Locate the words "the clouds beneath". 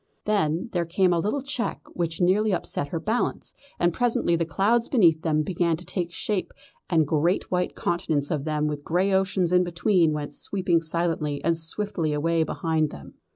4.35-5.21